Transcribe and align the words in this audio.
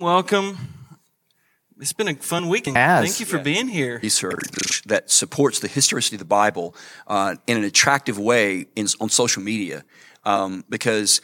welcome. 0.00 0.56
It's 1.78 1.92
been 1.92 2.08
a 2.08 2.14
fun 2.14 2.48
weekend. 2.48 2.78
Has. 2.78 3.04
Thank 3.04 3.20
you 3.20 3.26
for 3.26 3.38
being 3.38 3.68
here. 3.68 4.00
research 4.02 4.82
that 4.86 5.10
supports 5.10 5.60
the 5.60 5.68
historicity 5.68 6.16
of 6.16 6.20
the 6.20 6.24
Bible 6.24 6.74
uh, 7.06 7.36
in 7.46 7.58
an 7.58 7.64
attractive 7.64 8.18
way 8.18 8.66
in, 8.76 8.86
on 8.98 9.10
social 9.10 9.42
media. 9.42 9.84
Um, 10.24 10.64
because, 10.70 11.20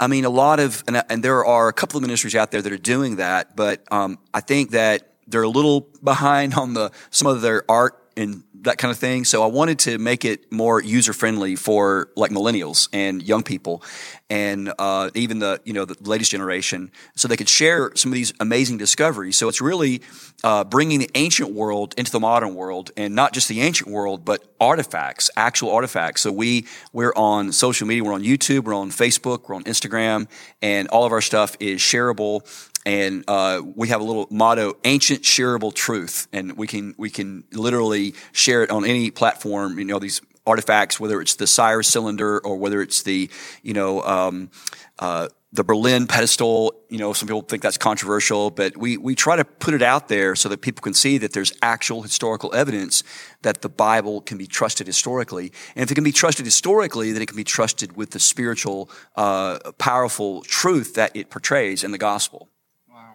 I 0.00 0.08
mean, 0.08 0.24
a 0.24 0.30
lot 0.30 0.58
of, 0.58 0.82
and, 0.88 1.02
and 1.08 1.22
there 1.22 1.44
are 1.44 1.68
a 1.68 1.72
couple 1.72 1.98
of 1.98 2.02
ministries 2.02 2.34
out 2.34 2.50
there 2.50 2.60
that 2.60 2.72
are 2.72 2.76
doing 2.76 3.16
that, 3.16 3.54
but 3.54 3.84
um, 3.92 4.18
I 4.34 4.40
think 4.40 4.72
that 4.72 5.14
they're 5.28 5.42
a 5.42 5.48
little 5.48 5.88
behind 6.02 6.54
on 6.54 6.74
the 6.74 6.90
some 7.10 7.28
of 7.28 7.42
their 7.42 7.62
art 7.70 8.05
and 8.16 8.42
that 8.62 8.78
kind 8.78 8.90
of 8.90 8.98
thing. 8.98 9.24
So 9.24 9.42
I 9.42 9.46
wanted 9.46 9.78
to 9.80 9.98
make 9.98 10.24
it 10.24 10.50
more 10.52 10.82
user 10.82 11.12
friendly 11.12 11.56
for 11.56 12.10
like 12.16 12.30
millennials 12.30 12.88
and 12.92 13.22
young 13.22 13.42
people, 13.42 13.82
and 14.28 14.72
uh, 14.78 15.10
even 15.14 15.38
the 15.38 15.60
you 15.64 15.72
know 15.72 15.84
the 15.84 15.96
latest 16.08 16.30
generation, 16.30 16.90
so 17.14 17.28
they 17.28 17.36
could 17.36 17.48
share 17.48 17.92
some 17.94 18.10
of 18.10 18.14
these 18.14 18.32
amazing 18.40 18.78
discoveries. 18.78 19.36
So 19.36 19.48
it's 19.48 19.60
really 19.60 20.02
uh, 20.42 20.64
bringing 20.64 20.98
the 20.98 21.10
ancient 21.14 21.52
world 21.52 21.94
into 21.96 22.10
the 22.10 22.20
modern 22.20 22.54
world, 22.54 22.90
and 22.96 23.14
not 23.14 23.32
just 23.32 23.48
the 23.48 23.60
ancient 23.60 23.90
world, 23.90 24.24
but 24.24 24.42
artifacts, 24.60 25.30
actual 25.36 25.70
artifacts. 25.70 26.22
So 26.22 26.32
we 26.32 26.66
we're 26.92 27.14
on 27.14 27.52
social 27.52 27.86
media, 27.86 28.04
we're 28.04 28.14
on 28.14 28.22
YouTube, 28.22 28.64
we're 28.64 28.74
on 28.74 28.90
Facebook, 28.90 29.48
we're 29.48 29.56
on 29.56 29.64
Instagram, 29.64 30.28
and 30.62 30.88
all 30.88 31.04
of 31.04 31.12
our 31.12 31.20
stuff 31.20 31.56
is 31.60 31.80
shareable 31.80 32.42
and 32.86 33.24
uh, 33.26 33.60
we 33.74 33.88
have 33.88 34.00
a 34.00 34.04
little 34.04 34.28
motto: 34.30 34.76
"Ancient 34.84 35.22
shareable 35.22 35.74
truth," 35.74 36.28
and 36.32 36.56
we 36.56 36.66
can 36.66 36.94
we 36.96 37.10
can 37.10 37.44
literally 37.52 38.14
share 38.32 38.62
it 38.62 38.70
on 38.70 38.86
any 38.86 39.10
platform. 39.10 39.78
You 39.78 39.84
know 39.84 39.98
these 39.98 40.22
artifacts, 40.46 41.00
whether 41.00 41.20
it's 41.20 41.34
the 41.34 41.48
Cyrus 41.48 41.88
cylinder 41.88 42.38
or 42.38 42.56
whether 42.56 42.80
it's 42.80 43.02
the 43.02 43.28
you 43.62 43.74
know. 43.74 44.02
Um, 44.02 44.50
uh, 44.98 45.28
the 45.52 45.64
Berlin 45.64 46.06
pedestal, 46.06 46.74
you 46.90 46.98
know, 46.98 47.14
some 47.14 47.28
people 47.28 47.40
think 47.40 47.62
that's 47.62 47.78
controversial, 47.78 48.50
but 48.50 48.76
we, 48.76 48.98
we 48.98 49.14
try 49.14 49.36
to 49.36 49.44
put 49.44 49.72
it 49.72 49.80
out 49.80 50.08
there 50.08 50.34
so 50.34 50.50
that 50.50 50.60
people 50.60 50.82
can 50.82 50.92
see 50.92 51.16
that 51.18 51.32
there's 51.32 51.50
actual 51.62 52.02
historical 52.02 52.54
evidence 52.54 53.02
that 53.40 53.62
the 53.62 53.68
Bible 53.70 54.20
can 54.20 54.36
be 54.36 54.46
trusted 54.46 54.86
historically. 54.86 55.52
And 55.74 55.82
if 55.82 55.90
it 55.90 55.94
can 55.94 56.04
be 56.04 56.12
trusted 56.12 56.44
historically, 56.44 57.12
then 57.12 57.22
it 57.22 57.26
can 57.26 57.38
be 57.38 57.44
trusted 57.44 57.96
with 57.96 58.10
the 58.10 58.18
spiritual, 58.18 58.90
uh, 59.14 59.58
powerful 59.78 60.42
truth 60.42 60.94
that 60.94 61.16
it 61.16 61.30
portrays 61.30 61.82
in 61.82 61.90
the 61.90 61.98
gospel. 61.98 62.50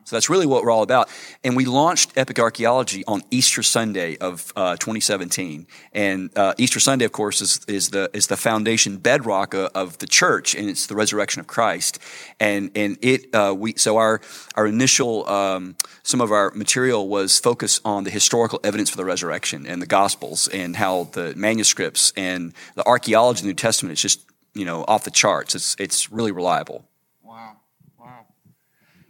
So 0.03 0.15
that's 0.15 0.29
really 0.29 0.45
what 0.45 0.63
we're 0.63 0.71
all 0.71 0.83
about. 0.83 1.09
And 1.43 1.55
we 1.55 1.65
launched 1.65 2.17
Epic 2.17 2.39
Archaeology 2.39 3.03
on 3.05 3.21
Easter 3.31 3.63
Sunday 3.63 4.17
of 4.17 4.51
uh, 4.55 4.75
2017. 4.77 5.67
And 5.93 6.29
uh, 6.35 6.53
Easter 6.57 6.79
Sunday, 6.79 7.05
of 7.05 7.11
course, 7.11 7.41
is, 7.41 7.63
is 7.67 7.89
the 7.89 8.09
is 8.13 8.27
the 8.27 8.37
foundation 8.37 8.97
bedrock 8.97 9.53
of, 9.53 9.71
of, 9.75 9.97
the 9.99 10.07
church, 10.07 10.55
and 10.55 10.69
it's 10.69 10.87
the 10.87 10.95
resurrection 10.95 11.39
of 11.39 11.47
Christ. 11.47 11.99
And 12.39 12.71
and 12.75 12.97
it 13.01 13.33
uh, 13.33 13.53
we 13.57 13.73
so 13.77 13.97
our 13.97 14.21
our 14.55 14.65
initial 14.65 15.27
um, 15.29 15.75
some 16.03 16.21
of 16.21 16.31
our 16.31 16.51
material 16.51 17.07
was 17.07 17.39
focused 17.39 17.81
on 17.85 18.03
the 18.03 18.11
historical 18.11 18.59
evidence 18.63 18.89
for 18.89 18.97
the 18.97 19.05
resurrection 19.05 19.65
and 19.65 19.81
the 19.81 19.87
Gospels 19.87 20.47
and 20.47 20.75
how 20.75 21.05
the 21.13 21.33
manuscripts 21.35 22.11
and 22.17 22.53
the 22.75 22.85
archaeology 22.85 23.41
in 23.41 23.45
the 23.45 23.51
New 23.51 23.55
Testament 23.55 23.93
is 23.93 24.01
just 24.01 24.25
you 24.53 24.65
know 24.65 24.83
off 24.87 25.03
the 25.03 25.11
charts. 25.11 25.55
It's 25.55 25.75
it's 25.79 26.11
really 26.11 26.31
reliable. 26.31 26.85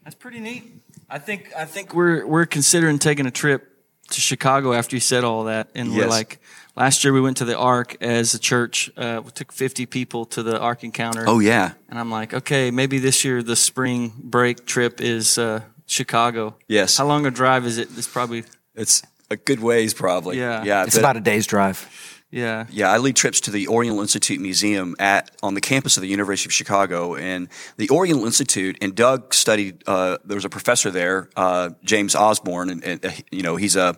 Wow, 0.01 0.05
wow, 0.05 0.05
that's 0.05 0.15
pretty 0.15 0.39
neat. 0.39 0.81
I 1.09 1.19
think 1.19 1.51
I 1.57 1.65
think 1.65 1.93
we're 1.93 2.25
we're 2.25 2.45
considering 2.45 2.99
taking 2.99 3.25
a 3.25 3.31
trip 3.31 3.67
to 4.11 4.21
Chicago 4.21 4.73
after 4.73 4.95
you 4.95 4.99
said 4.99 5.23
all 5.23 5.45
that, 5.45 5.69
and 5.75 5.95
we're 5.95 6.07
like, 6.07 6.39
last 6.75 7.03
year 7.03 7.13
we 7.13 7.21
went 7.21 7.37
to 7.37 7.45
the 7.45 7.57
Ark 7.57 7.97
as 8.01 8.33
a 8.33 8.39
church. 8.39 8.91
Uh, 8.97 9.21
we 9.23 9.31
took 9.31 9.51
50 9.51 9.85
people 9.85 10.25
to 10.25 10.43
the 10.43 10.59
Ark 10.59 10.83
encounter. 10.83 11.23
Oh 11.27 11.39
yeah, 11.39 11.73
and 11.89 11.99
I'm 11.99 12.11
like, 12.11 12.33
okay, 12.33 12.71
maybe 12.71 12.99
this 12.99 13.23
year 13.23 13.43
the 13.43 13.55
spring 13.55 14.13
break 14.17 14.65
trip 14.65 15.01
is 15.01 15.37
uh, 15.37 15.61
Chicago. 15.85 16.55
Yes. 16.67 16.97
How 16.97 17.05
long 17.05 17.25
a 17.25 17.31
drive 17.31 17.65
is 17.65 17.77
it? 17.77 17.89
It's 17.97 18.07
probably 18.07 18.43
it's 18.75 19.03
a 19.29 19.37
good 19.37 19.61
ways, 19.61 19.93
probably. 19.93 20.37
Yeah, 20.37 20.63
yeah. 20.63 20.83
It's 20.85 20.97
about 20.97 21.17
a 21.17 21.21
day's 21.21 21.47
drive. 21.47 22.10
Yeah. 22.31 22.65
Yeah, 22.71 22.89
I 22.89 22.97
lead 22.97 23.17
trips 23.17 23.41
to 23.41 23.51
the 23.51 23.67
Oriental 23.67 23.99
Institute 23.99 24.39
Museum 24.39 24.95
at 24.99 25.31
on 25.43 25.53
the 25.53 25.61
campus 25.61 25.97
of 25.97 26.01
the 26.01 26.07
University 26.07 26.47
of 26.47 26.53
Chicago, 26.53 27.15
and 27.15 27.49
the 27.75 27.89
Oriental 27.89 28.25
Institute. 28.25 28.77
And 28.81 28.95
Doug 28.95 29.33
studied. 29.33 29.83
Uh, 29.85 30.17
there 30.23 30.35
was 30.35 30.45
a 30.45 30.49
professor 30.49 30.91
there, 30.91 31.29
uh, 31.35 31.71
James 31.83 32.15
Osborne, 32.15 32.69
and, 32.69 32.83
and 32.83 33.05
uh, 33.05 33.11
you 33.31 33.43
know 33.43 33.57
he's 33.57 33.75
a 33.75 33.97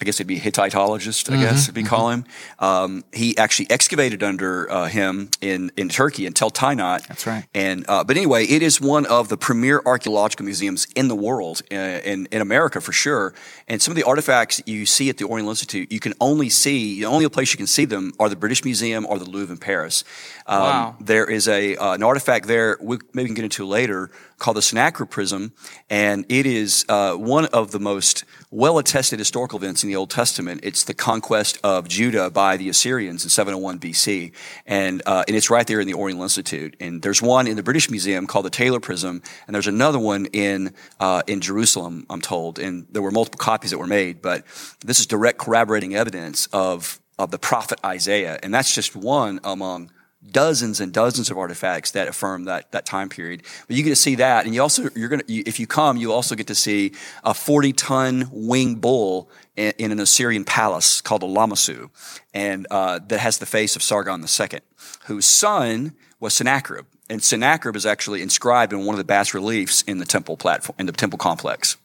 I 0.00 0.04
guess 0.04 0.16
it'd 0.16 0.26
be 0.26 0.40
Hittitologist, 0.40 1.30
I 1.30 1.34
mm-hmm. 1.34 1.42
guess 1.42 1.72
we 1.72 1.82
call 1.82 2.10
him. 2.10 2.24
Um, 2.58 3.04
he 3.12 3.36
actually 3.38 3.70
excavated 3.70 4.22
under 4.22 4.70
uh, 4.70 4.86
him 4.86 5.30
in, 5.40 5.70
in 5.76 5.88
Turkey 5.88 6.26
in 6.26 6.32
Tel 6.32 6.50
Tayinat. 6.50 7.06
That's 7.06 7.26
right. 7.26 7.44
And 7.54 7.84
uh, 7.88 8.04
but 8.04 8.16
anyway, 8.16 8.44
it 8.44 8.62
is 8.62 8.80
one 8.80 9.06
of 9.06 9.28
the 9.28 9.36
premier 9.36 9.80
archaeological 9.86 10.44
museums 10.44 10.86
in 10.96 11.08
the 11.08 11.14
world, 11.14 11.62
uh, 11.70 11.74
in 11.74 12.26
in 12.26 12.40
America 12.40 12.80
for 12.80 12.92
sure. 12.92 13.34
And 13.68 13.80
some 13.80 13.92
of 13.92 13.96
the 13.96 14.02
artifacts 14.02 14.60
you 14.66 14.84
see 14.84 15.08
at 15.08 15.16
the 15.18 15.24
Oriental 15.24 15.50
Institute, 15.50 15.90
you 15.90 16.00
can 16.00 16.14
only 16.20 16.50
see 16.50 17.00
the 17.00 17.06
only 17.06 17.28
place 17.28 17.52
you 17.52 17.56
can 17.56 17.66
see 17.66 17.84
them 17.84 18.12
are 18.18 18.28
the 18.28 18.36
British 18.36 18.64
Museum 18.64 19.06
or 19.06 19.18
the 19.18 19.28
Louvre 19.30 19.52
in 19.52 19.58
Paris. 19.58 20.04
Um, 20.46 20.60
wow. 20.60 20.96
There 21.00 21.30
is 21.30 21.48
a 21.48 21.76
uh, 21.76 21.94
an 21.94 22.02
artifact 22.02 22.46
there. 22.46 22.76
We 22.80 22.98
maybe 23.12 23.24
we 23.24 23.28
can 23.28 23.34
get 23.34 23.44
into 23.44 23.64
later 23.64 24.10
called 24.38 24.56
the 24.56 24.62
Sennacherib 24.62 25.10
Prism, 25.10 25.52
and 25.88 26.24
it 26.28 26.46
is 26.46 26.84
uh, 26.88 27.14
one 27.14 27.46
of 27.46 27.70
the 27.70 27.80
most 27.80 28.24
well 28.50 28.78
attested 28.78 29.18
historical 29.18 29.58
events 29.58 29.82
in 29.82 29.88
the 29.88 29.96
Old 29.96 30.10
Testament. 30.10 30.60
It's 30.62 30.84
the 30.84 30.94
conquest 30.94 31.58
of 31.64 31.88
Judah 31.88 32.30
by 32.30 32.56
the 32.56 32.68
Assyrians 32.68 33.24
in 33.24 33.30
701 33.30 33.78
BC, 33.78 34.32
and 34.66 35.02
uh, 35.06 35.24
and 35.26 35.36
it's 35.36 35.50
right 35.50 35.66
there 35.66 35.80
in 35.80 35.86
the 35.86 35.94
Oriental 35.94 36.22
Institute. 36.22 36.76
And 36.80 37.02
there's 37.02 37.22
one 37.22 37.46
in 37.46 37.56
the 37.56 37.62
British 37.62 37.90
Museum 37.90 38.26
called 38.26 38.44
the 38.44 38.50
Taylor 38.50 38.80
Prism, 38.80 39.22
and 39.46 39.54
there's 39.54 39.66
another 39.66 39.98
one 39.98 40.26
in 40.26 40.74
uh, 41.00 41.22
in 41.26 41.40
Jerusalem, 41.40 42.06
I'm 42.10 42.20
told. 42.20 42.58
And 42.58 42.86
there 42.90 43.02
were 43.02 43.10
multiple 43.10 43.38
copies 43.38 43.70
that 43.70 43.78
were 43.78 43.86
made, 43.86 44.22
but 44.22 44.44
this 44.84 44.98
is 44.98 45.06
direct 45.06 45.38
corroborating 45.38 45.94
evidence 45.94 46.46
of 46.52 47.00
of 47.18 47.30
the 47.30 47.38
prophet 47.38 47.78
Isaiah, 47.84 48.38
and 48.42 48.52
that's 48.52 48.74
just 48.74 48.96
one 48.96 49.40
among 49.44 49.90
dozens 50.30 50.80
and 50.80 50.92
dozens 50.92 51.30
of 51.30 51.38
artifacts 51.38 51.90
that 51.92 52.08
affirm 52.08 52.44
that, 52.44 52.70
that 52.72 52.86
time 52.86 53.08
period. 53.08 53.42
But 53.66 53.76
you 53.76 53.82
get 53.82 53.90
to 53.90 53.96
see 53.96 54.14
that, 54.16 54.44
and 54.44 54.54
you 54.54 54.62
also 54.62 54.88
you're 54.94 55.08
gonna 55.08 55.24
you, 55.26 55.42
if 55.46 55.60
you 55.60 55.66
come, 55.66 55.96
you 55.96 56.12
also 56.12 56.34
get 56.34 56.46
to 56.48 56.54
see 56.54 56.92
a 57.22 57.34
40 57.34 57.72
ton 57.72 58.28
winged 58.32 58.80
bull 58.80 59.30
in, 59.56 59.72
in, 59.78 59.92
an 59.92 60.00
Assyrian 60.00 60.44
palace 60.44 61.00
called 61.00 61.22
a 61.22 61.26
Lamassu, 61.26 61.90
and 62.32 62.66
uh, 62.70 63.00
that 63.06 63.20
has 63.20 63.38
the 63.38 63.46
face 63.46 63.76
of 63.76 63.82
Sargon 63.82 64.22
II, 64.22 64.60
whose 65.06 65.26
son 65.26 65.94
was 66.20 66.34
Sennacherib, 66.34 66.86
and 67.10 67.22
Sennacherib 67.22 67.76
is 67.76 67.86
actually 67.86 68.22
inscribed 68.22 68.72
in 68.72 68.84
one 68.84 68.94
of 68.94 68.98
the 68.98 69.04
bas 69.04 69.34
reliefs 69.34 69.82
in 69.82 69.98
the 69.98 70.06
temple 70.06 70.36
platform 70.36 70.76
in 70.78 70.86
the 70.86 70.92
temple 70.92 71.18
complex. 71.18 71.76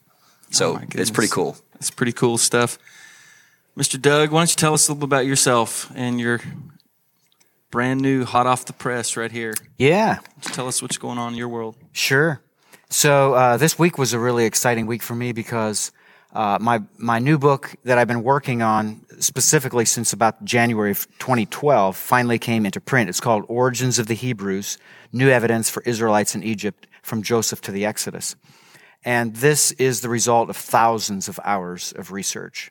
So 0.50 0.78
oh 0.78 0.80
it's 0.92 1.10
pretty 1.10 1.30
cool. 1.30 1.56
It's 1.76 1.90
pretty 1.90 2.12
cool 2.12 2.38
stuff. 2.38 2.78
Mr. 3.76 4.00
Doug, 4.00 4.32
why 4.32 4.40
don't 4.40 4.50
you 4.50 4.56
tell 4.56 4.74
us 4.74 4.88
a 4.88 4.92
little 4.92 5.06
bit 5.06 5.14
about 5.14 5.26
yourself 5.26 5.90
and 5.94 6.20
your 6.20 6.40
brand 7.70 8.00
new, 8.00 8.24
hot 8.24 8.46
off 8.46 8.64
the 8.64 8.72
press 8.72 9.16
right 9.16 9.30
here. 9.30 9.54
Yeah. 9.78 10.18
Tell 10.42 10.68
us 10.68 10.82
what's 10.82 10.98
going 10.98 11.18
on 11.18 11.32
in 11.32 11.38
your 11.38 11.48
world. 11.48 11.76
Sure. 11.92 12.42
So 12.88 13.34
uh, 13.34 13.56
this 13.56 13.78
week 13.78 13.98
was 13.98 14.12
a 14.12 14.18
really 14.18 14.44
exciting 14.44 14.86
week 14.86 15.02
for 15.02 15.14
me 15.14 15.32
because 15.32 15.92
uh, 16.32 16.58
my 16.60 16.82
my 16.98 17.18
new 17.18 17.38
book 17.38 17.74
that 17.84 17.98
I've 17.98 18.08
been 18.08 18.22
working 18.22 18.62
on 18.62 19.04
specifically 19.18 19.84
since 19.84 20.12
about 20.12 20.44
January 20.44 20.92
of 20.92 21.06
2012 21.18 21.96
finally 21.96 22.38
came 22.38 22.66
into 22.66 22.80
print. 22.80 23.08
It's 23.08 23.20
called 23.20 23.44
Origins 23.48 23.98
of 23.98 24.06
the 24.06 24.14
Hebrews: 24.14 24.78
New 25.12 25.28
Evidence 25.28 25.70
for 25.70 25.82
Israelites 25.84 26.34
in 26.34 26.42
Egypt 26.42 26.86
from 27.02 27.22
Joseph 27.22 27.60
to 27.62 27.72
the 27.72 27.84
Exodus. 27.84 28.36
And 29.04 29.36
this 29.36 29.72
is 29.72 30.02
the 30.02 30.08
result 30.08 30.50
of 30.50 30.56
thousands 30.56 31.28
of 31.28 31.40
hours 31.42 31.92
of 31.96 32.12
research. 32.12 32.70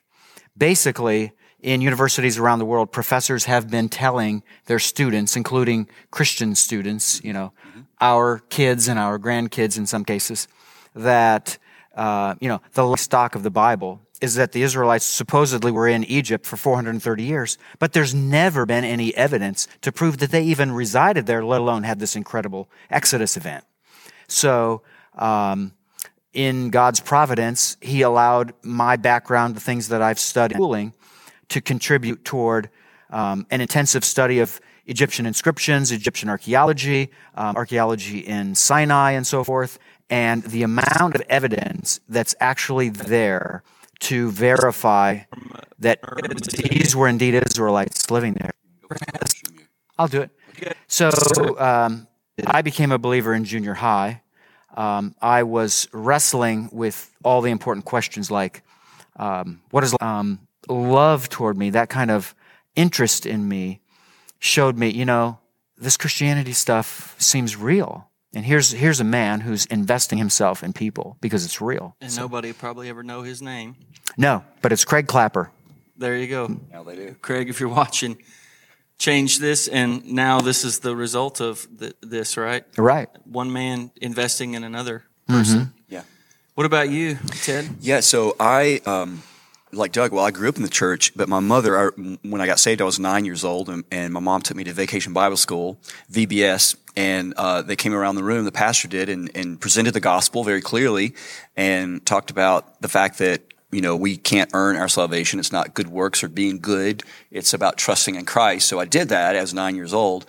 Basically, 0.56 1.32
in 1.62 1.80
universities 1.80 2.38
around 2.38 2.58
the 2.58 2.64
world, 2.64 2.92
professors 2.92 3.44
have 3.44 3.70
been 3.70 3.88
telling 3.88 4.42
their 4.66 4.78
students, 4.78 5.36
including 5.36 5.88
Christian 6.10 6.54
students, 6.54 7.22
you 7.22 7.32
know, 7.32 7.52
mm-hmm. 7.68 7.80
our 8.00 8.38
kids 8.48 8.88
and 8.88 8.98
our 8.98 9.18
grandkids 9.18 9.76
in 9.76 9.86
some 9.86 10.04
cases, 10.04 10.48
that, 10.94 11.58
uh, 11.94 12.34
you 12.40 12.48
know, 12.48 12.60
the 12.74 12.96
stock 12.96 13.34
of 13.34 13.42
the 13.42 13.50
Bible 13.50 14.00
is 14.20 14.34
that 14.34 14.52
the 14.52 14.62
Israelites 14.62 15.04
supposedly 15.04 15.72
were 15.72 15.88
in 15.88 16.04
Egypt 16.04 16.44
for 16.44 16.56
430 16.56 17.22
years, 17.22 17.58
but 17.78 17.92
there's 17.92 18.14
never 18.14 18.66
been 18.66 18.84
any 18.84 19.14
evidence 19.14 19.66
to 19.80 19.90
prove 19.90 20.18
that 20.18 20.30
they 20.30 20.42
even 20.42 20.72
resided 20.72 21.26
there, 21.26 21.42
let 21.44 21.60
alone 21.60 21.84
had 21.84 21.98
this 21.98 22.16
incredible 22.16 22.68
Exodus 22.90 23.36
event. 23.36 23.64
So, 24.28 24.82
um, 25.16 25.72
in 26.32 26.70
God's 26.70 27.00
providence, 27.00 27.76
He 27.80 28.02
allowed 28.02 28.52
my 28.62 28.96
background, 28.96 29.56
the 29.56 29.60
things 29.60 29.88
that 29.88 30.00
I've 30.00 30.20
studied, 30.20 30.56
schooling, 30.56 30.92
to 31.50 31.60
contribute 31.60 32.24
toward 32.24 32.70
um, 33.10 33.46
an 33.50 33.60
intensive 33.60 34.04
study 34.04 34.38
of 34.40 34.60
Egyptian 34.86 35.26
inscriptions, 35.26 35.92
Egyptian 35.92 36.28
archaeology, 36.28 37.10
um, 37.34 37.54
archaeology 37.56 38.18
in 38.20 38.54
Sinai, 38.54 39.12
and 39.12 39.26
so 39.26 39.44
forth, 39.44 39.78
and 40.08 40.42
the 40.44 40.62
amount 40.62 41.14
of 41.14 41.22
evidence 41.28 42.00
that's 42.08 42.34
actually 42.40 42.88
there 42.88 43.62
to 44.00 44.30
verify 44.30 45.20
that 45.78 46.00
these 46.70 46.96
were 46.96 47.06
indeed 47.06 47.34
Israelites 47.34 48.10
living 48.10 48.34
there. 48.34 48.50
I'll 49.98 50.08
do 50.08 50.22
it. 50.22 50.30
So 50.88 51.10
um, 51.58 52.08
I 52.46 52.62
became 52.62 52.90
a 52.90 52.98
believer 52.98 53.34
in 53.34 53.44
junior 53.44 53.74
high. 53.74 54.22
um, 54.76 55.14
I 55.20 55.42
was 55.42 55.88
wrestling 55.92 56.68
with 56.72 57.10
all 57.24 57.40
the 57.40 57.50
important 57.50 57.84
questions 57.84 58.30
like, 58.30 58.62
um, 59.16 59.60
what 59.70 59.84
is 59.84 59.94
um, 60.00 60.40
love 60.68 61.28
toward 61.28 61.56
me? 61.56 61.70
That 61.70 61.88
kind 61.88 62.10
of 62.10 62.34
interest 62.76 63.26
in 63.26 63.48
me 63.48 63.80
showed 64.38 64.76
me, 64.76 64.88
you 64.88 65.04
know, 65.04 65.38
this 65.76 65.96
Christianity 65.96 66.52
stuff 66.52 67.16
seems 67.18 67.56
real. 67.56 68.08
And 68.32 68.44
here's 68.44 68.70
here's 68.70 69.00
a 69.00 69.04
man 69.04 69.40
who's 69.40 69.66
investing 69.66 70.18
himself 70.18 70.62
in 70.62 70.72
people 70.72 71.16
because 71.20 71.44
it's 71.44 71.60
real. 71.60 71.96
And 72.00 72.12
so. 72.12 72.22
nobody 72.22 72.52
probably 72.52 72.88
ever 72.88 73.02
know 73.02 73.22
his 73.22 73.42
name. 73.42 73.74
No, 74.16 74.44
but 74.62 74.72
it's 74.72 74.84
Craig 74.84 75.08
Clapper. 75.08 75.50
There 75.96 76.16
you 76.16 76.28
go. 76.28 76.60
Now 76.72 76.84
they 76.84 76.96
do. 76.96 77.16
Craig, 77.20 77.48
if 77.48 77.58
you're 77.58 77.68
watching, 77.68 78.18
change 78.98 79.38
this, 79.38 79.66
and 79.66 80.12
now 80.12 80.40
this 80.40 80.64
is 80.64 80.78
the 80.78 80.94
result 80.94 81.40
of 81.40 81.66
the, 81.76 81.94
this, 82.02 82.36
right? 82.36 82.64
Right. 82.78 83.08
One 83.24 83.52
man 83.52 83.90
investing 84.00 84.54
in 84.54 84.62
another 84.62 85.04
person. 85.26 85.60
Mm-hmm. 85.60 85.70
Yeah. 85.88 86.02
What 86.54 86.66
about 86.66 86.88
you, 86.90 87.18
Ted? 87.42 87.68
Yeah. 87.80 88.00
So 88.00 88.36
I. 88.38 88.80
Um, 88.86 89.22
like 89.72 89.92
Doug, 89.92 90.12
well, 90.12 90.24
I 90.24 90.30
grew 90.30 90.48
up 90.48 90.56
in 90.56 90.62
the 90.62 90.68
church, 90.68 91.12
but 91.14 91.28
my 91.28 91.40
mother, 91.40 91.78
I, 91.78 91.90
when 92.22 92.40
I 92.40 92.46
got 92.46 92.58
saved, 92.58 92.80
I 92.80 92.84
was 92.84 92.98
nine 92.98 93.24
years 93.24 93.44
old, 93.44 93.68
and, 93.68 93.84
and, 93.90 94.12
my 94.12 94.20
mom 94.20 94.42
took 94.42 94.56
me 94.56 94.64
to 94.64 94.72
Vacation 94.72 95.12
Bible 95.12 95.36
School, 95.36 95.78
VBS, 96.12 96.76
and 96.96 97.34
uh, 97.36 97.62
they 97.62 97.76
came 97.76 97.94
around 97.94 98.16
the 98.16 98.24
room, 98.24 98.44
the 98.44 98.52
pastor 98.52 98.88
did, 98.88 99.08
and, 99.08 99.30
and 99.34 99.60
presented 99.60 99.94
the 99.94 100.00
gospel 100.00 100.44
very 100.44 100.60
clearly, 100.60 101.14
and 101.56 102.04
talked 102.04 102.30
about 102.30 102.80
the 102.80 102.88
fact 102.88 103.18
that 103.18 103.42
you 103.72 103.80
know, 103.80 103.94
we 103.94 104.16
can't 104.16 104.50
earn 104.52 104.76
our 104.76 104.88
salvation. 104.88 105.38
It's 105.38 105.52
not 105.52 105.74
good 105.74 105.88
works 105.88 106.24
or 106.24 106.28
being 106.28 106.58
good. 106.58 107.04
It's 107.30 107.54
about 107.54 107.76
trusting 107.76 108.16
in 108.16 108.24
Christ. 108.24 108.68
So 108.68 108.80
I 108.80 108.84
did 108.84 109.10
that 109.10 109.36
as 109.36 109.54
nine 109.54 109.76
years 109.76 109.94
old. 109.94 110.26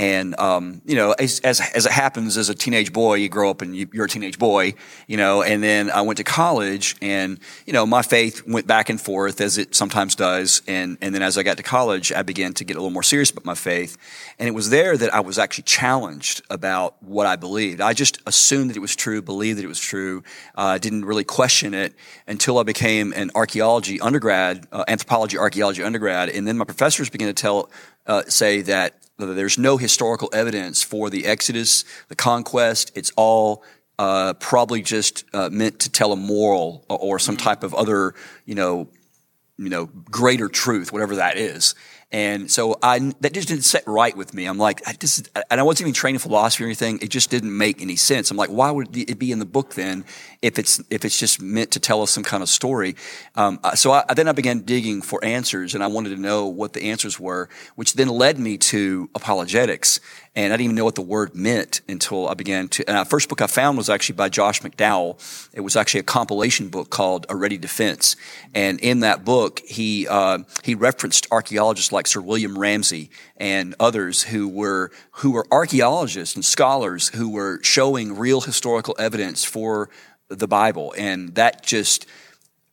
And, 0.00 0.34
um, 0.40 0.80
you 0.86 0.96
know, 0.96 1.12
as, 1.18 1.40
as, 1.40 1.60
as, 1.74 1.84
it 1.84 1.92
happens 1.92 2.38
as 2.38 2.48
a 2.48 2.54
teenage 2.54 2.90
boy, 2.90 3.16
you 3.16 3.28
grow 3.28 3.50
up 3.50 3.60
and 3.60 3.76
you, 3.76 3.86
are 3.98 4.04
a 4.04 4.08
teenage 4.08 4.38
boy, 4.38 4.72
you 5.06 5.18
know, 5.18 5.42
and 5.42 5.62
then 5.62 5.90
I 5.90 6.00
went 6.00 6.16
to 6.16 6.24
college 6.24 6.96
and, 7.02 7.38
you 7.66 7.74
know, 7.74 7.84
my 7.84 8.00
faith 8.00 8.48
went 8.48 8.66
back 8.66 8.88
and 8.88 8.98
forth 8.98 9.42
as 9.42 9.58
it 9.58 9.74
sometimes 9.74 10.14
does. 10.14 10.62
And, 10.66 10.96
and 11.02 11.14
then 11.14 11.20
as 11.20 11.36
I 11.36 11.42
got 11.42 11.58
to 11.58 11.62
college, 11.62 12.12
I 12.12 12.22
began 12.22 12.54
to 12.54 12.64
get 12.64 12.78
a 12.78 12.80
little 12.80 12.90
more 12.90 13.02
serious 13.02 13.30
about 13.30 13.44
my 13.44 13.54
faith. 13.54 13.98
And 14.38 14.48
it 14.48 14.52
was 14.52 14.70
there 14.70 14.96
that 14.96 15.12
I 15.12 15.20
was 15.20 15.38
actually 15.38 15.64
challenged 15.64 16.40
about 16.48 16.96
what 17.02 17.26
I 17.26 17.36
believed. 17.36 17.82
I 17.82 17.92
just 17.92 18.22
assumed 18.24 18.70
that 18.70 18.78
it 18.78 18.80
was 18.80 18.96
true, 18.96 19.20
believed 19.20 19.58
that 19.58 19.64
it 19.66 19.68
was 19.68 19.80
true. 19.80 20.22
I 20.54 20.76
uh, 20.76 20.78
didn't 20.78 21.04
really 21.04 21.24
question 21.24 21.74
it 21.74 21.94
until 22.26 22.58
I 22.58 22.62
became 22.62 23.12
an 23.12 23.32
archaeology 23.34 24.00
undergrad, 24.00 24.66
uh, 24.72 24.82
anthropology 24.88 25.36
archaeology 25.36 25.82
undergrad. 25.82 26.30
And 26.30 26.48
then 26.48 26.56
my 26.56 26.64
professors 26.64 27.10
began 27.10 27.28
to 27.28 27.34
tell, 27.34 27.68
uh, 28.06 28.22
say 28.28 28.62
that 28.62 28.94
there's 29.26 29.58
no 29.58 29.76
historical 29.76 30.30
evidence 30.32 30.82
for 30.82 31.10
the 31.10 31.26
Exodus, 31.26 31.84
the 32.08 32.16
conquest. 32.16 32.92
It's 32.94 33.12
all 33.16 33.64
uh, 33.98 34.34
probably 34.34 34.82
just 34.82 35.24
uh, 35.34 35.50
meant 35.50 35.80
to 35.80 35.90
tell 35.90 36.12
a 36.12 36.16
moral 36.16 36.84
or, 36.88 36.98
or 36.98 37.18
some 37.18 37.36
type 37.36 37.62
of 37.62 37.74
other, 37.74 38.14
you 38.46 38.54
know, 38.54 38.88
you 39.58 39.68
know, 39.68 39.86
greater 40.10 40.48
truth, 40.48 40.92
whatever 40.92 41.16
that 41.16 41.36
is. 41.36 41.74
And 42.12 42.50
so 42.50 42.76
I, 42.82 42.98
that 43.20 43.32
just 43.32 43.46
didn't 43.46 43.62
set 43.62 43.84
right 43.86 44.16
with 44.16 44.34
me. 44.34 44.46
I'm 44.46 44.58
like, 44.58 44.82
I 44.86 44.94
just, 44.94 45.28
and 45.48 45.60
I 45.60 45.62
wasn't 45.62 45.82
even 45.82 45.94
trained 45.94 46.16
in 46.16 46.18
philosophy 46.18 46.64
or 46.64 46.66
anything. 46.66 46.98
It 47.00 47.08
just 47.08 47.30
didn't 47.30 47.56
make 47.56 47.80
any 47.80 47.94
sense. 47.94 48.32
I'm 48.32 48.36
like, 48.36 48.50
why 48.50 48.70
would 48.72 48.96
it 48.96 49.18
be 49.18 49.30
in 49.30 49.38
the 49.38 49.44
book 49.44 49.74
then 49.74 50.04
if 50.42 50.58
it's, 50.58 50.82
if 50.90 51.04
it's 51.04 51.18
just 51.18 51.40
meant 51.40 51.70
to 51.72 51.80
tell 51.80 52.02
us 52.02 52.10
some 52.10 52.24
kind 52.24 52.42
of 52.42 52.48
story? 52.48 52.96
Um, 53.36 53.60
so 53.74 53.92
I, 53.92 54.04
then 54.14 54.26
I 54.26 54.32
began 54.32 54.60
digging 54.62 55.02
for 55.02 55.24
answers 55.24 55.74
and 55.74 55.84
I 55.84 55.86
wanted 55.86 56.10
to 56.10 56.20
know 56.20 56.46
what 56.46 56.72
the 56.72 56.90
answers 56.90 57.20
were, 57.20 57.48
which 57.76 57.94
then 57.94 58.08
led 58.08 58.40
me 58.40 58.58
to 58.58 59.08
apologetics. 59.14 60.00
And 60.36 60.52
I 60.52 60.56
didn't 60.56 60.66
even 60.66 60.76
know 60.76 60.84
what 60.84 60.94
the 60.94 61.02
word 61.02 61.34
meant 61.34 61.80
until 61.88 62.28
I 62.28 62.34
began 62.34 62.68
to. 62.68 62.88
And 62.88 62.98
the 62.98 63.04
first 63.04 63.28
book 63.28 63.42
I 63.42 63.48
found 63.48 63.76
was 63.76 63.90
actually 63.90 64.14
by 64.14 64.28
Josh 64.28 64.62
McDowell. 64.62 65.18
It 65.52 65.60
was 65.60 65.74
actually 65.74 66.00
a 66.00 66.04
compilation 66.04 66.68
book 66.68 66.88
called 66.88 67.26
A 67.28 67.34
Ready 67.34 67.58
Defense. 67.58 68.14
And 68.54 68.78
in 68.78 69.00
that 69.00 69.24
book, 69.24 69.60
he 69.66 70.06
uh, 70.06 70.38
he 70.62 70.76
referenced 70.76 71.26
archaeologists 71.32 71.90
like 71.90 72.06
Sir 72.06 72.20
William 72.20 72.56
Ramsay 72.56 73.10
and 73.38 73.74
others 73.80 74.22
who 74.22 74.48
were 74.48 74.92
who 75.12 75.32
were 75.32 75.46
archaeologists 75.50 76.36
and 76.36 76.44
scholars 76.44 77.08
who 77.08 77.30
were 77.30 77.60
showing 77.62 78.16
real 78.16 78.40
historical 78.40 78.94
evidence 79.00 79.44
for 79.44 79.90
the 80.28 80.46
Bible. 80.46 80.94
And 80.96 81.34
that 81.34 81.64
just 81.64 82.06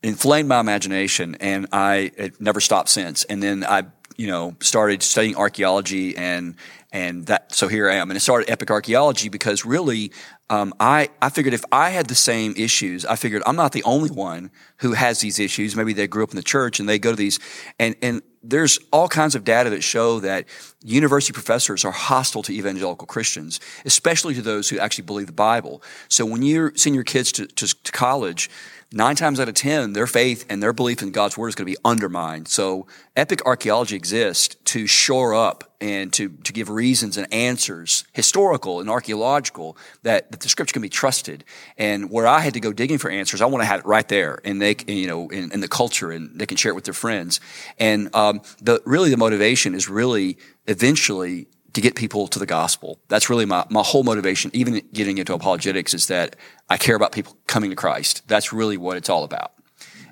inflamed 0.00 0.48
my 0.48 0.60
imagination, 0.60 1.34
and 1.40 1.66
I 1.72 2.12
it 2.16 2.40
never 2.40 2.60
stopped 2.60 2.88
since. 2.88 3.24
And 3.24 3.42
then 3.42 3.64
I 3.64 3.86
you 4.18 4.26
know 4.26 4.54
started 4.60 5.02
studying 5.02 5.36
archaeology 5.36 6.16
and 6.16 6.56
and 6.90 7.26
that 7.26 7.54
so 7.54 7.68
here 7.68 7.88
I 7.88 7.96
am. 7.96 8.10
And 8.10 8.16
it 8.16 8.20
started 8.20 8.50
epic 8.50 8.70
archaeology 8.70 9.28
because 9.28 9.64
really 9.64 10.12
um, 10.50 10.74
I 10.80 11.08
I 11.22 11.30
figured 11.30 11.54
if 11.54 11.64
I 11.70 11.90
had 11.90 12.08
the 12.08 12.14
same 12.14 12.54
issues, 12.56 13.06
I 13.06 13.16
figured 13.16 13.42
I'm 13.46 13.56
not 13.56 13.72
the 13.72 13.84
only 13.84 14.10
one 14.10 14.50
who 14.78 14.92
has 14.92 15.20
these 15.20 15.38
issues. 15.38 15.76
Maybe 15.76 15.92
they 15.92 16.06
grew 16.06 16.24
up 16.24 16.30
in 16.30 16.36
the 16.36 16.42
church 16.42 16.80
and 16.80 16.88
they 16.88 16.98
go 16.98 17.10
to 17.10 17.16
these 17.16 17.38
and 17.78 17.94
and 18.02 18.22
there's 18.42 18.78
all 18.92 19.08
kinds 19.08 19.34
of 19.34 19.44
data 19.44 19.70
that 19.70 19.82
show 19.82 20.20
that 20.20 20.46
university 20.82 21.32
professors 21.32 21.84
are 21.84 21.92
hostile 21.92 22.42
to 22.44 22.52
evangelical 22.52 23.06
Christians, 23.06 23.60
especially 23.84 24.34
to 24.34 24.42
those 24.42 24.68
who 24.68 24.78
actually 24.78 25.04
believe 25.04 25.26
the 25.26 25.32
Bible. 25.32 25.82
So 26.08 26.24
when 26.24 26.42
you're 26.42 26.72
sending 26.76 26.94
your 26.94 27.04
kids 27.04 27.32
to, 27.32 27.46
to, 27.46 27.82
to 27.82 27.92
college, 27.92 28.48
nine 28.92 29.16
times 29.16 29.38
out 29.38 29.48
of 29.48 29.54
ten, 29.54 29.92
their 29.92 30.06
faith 30.06 30.46
and 30.48 30.62
their 30.62 30.72
belief 30.72 31.02
in 31.02 31.10
God's 31.10 31.36
word 31.36 31.48
is 31.48 31.54
going 31.54 31.66
to 31.66 31.72
be 31.72 31.78
undermined. 31.84 32.48
So 32.48 32.86
epic 33.16 33.44
archaeology 33.44 33.96
exists 33.96 34.56
to 34.66 34.86
shore 34.86 35.34
up 35.34 35.64
and 35.80 36.12
to, 36.14 36.30
to 36.30 36.52
give 36.52 36.70
reasons 36.70 37.16
and 37.16 37.32
answers, 37.32 38.04
historical 38.12 38.80
and 38.80 38.90
archaeological, 38.90 39.76
that, 40.02 40.30
that 40.32 40.40
the 40.40 40.48
scripture 40.48 40.72
can 40.72 40.82
be 40.82 40.88
trusted. 40.88 41.44
And 41.76 42.10
where 42.10 42.26
I 42.26 42.40
had 42.40 42.54
to 42.54 42.60
go 42.60 42.72
digging 42.72 42.98
for 42.98 43.10
answers, 43.10 43.40
I 43.40 43.46
want 43.46 43.62
to 43.62 43.66
have 43.66 43.80
it 43.80 43.86
right 43.86 44.08
there, 44.08 44.40
and 44.44 44.60
they, 44.60 44.74
you 44.86 45.06
know, 45.06 45.28
in, 45.28 45.52
in 45.52 45.60
the 45.60 45.68
culture, 45.68 46.10
and 46.10 46.38
they 46.38 46.46
can 46.46 46.56
share 46.56 46.72
it 46.72 46.74
with 46.74 46.84
their 46.84 46.94
friends. 46.94 47.40
And 47.78 48.12
um, 48.14 48.40
the 48.60 48.82
really 48.86 49.10
the 49.10 49.16
motivation 49.16 49.74
is 49.74 49.88
really 49.88 50.38
eventually 50.66 51.46
to 51.78 51.82
get 51.82 51.94
people 51.94 52.26
to 52.26 52.40
the 52.40 52.46
gospel. 52.46 53.00
That's 53.06 53.30
really 53.30 53.44
my, 53.44 53.64
my 53.70 53.82
whole 53.82 54.02
motivation, 54.02 54.50
even 54.52 54.82
getting 54.92 55.18
into 55.18 55.32
apologetics, 55.32 55.94
is 55.94 56.08
that 56.08 56.34
I 56.68 56.76
care 56.76 56.96
about 56.96 57.12
people 57.12 57.36
coming 57.46 57.70
to 57.70 57.76
Christ. 57.76 58.26
That's 58.26 58.52
really 58.52 58.76
what 58.76 58.96
it's 58.96 59.08
all 59.08 59.22
about. 59.22 59.52